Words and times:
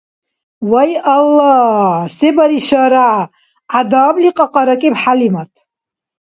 «Вай 0.71 0.91
Аллагь, 1.15 2.09
се 2.17 2.29
баришара!», 2.37 3.11
гӀядабли 3.71 4.29
кьакьаракӀиб 4.37 4.95
ХӀялимат. 5.01 5.51